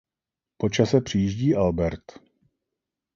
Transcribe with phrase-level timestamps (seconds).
[0.57, 2.01] Po čase přijíždí Albert.